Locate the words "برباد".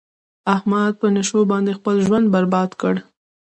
2.35-2.69